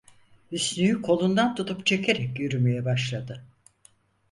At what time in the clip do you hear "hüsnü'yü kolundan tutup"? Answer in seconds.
0.51-1.85